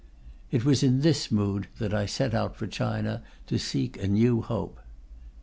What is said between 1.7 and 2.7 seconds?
that I set out for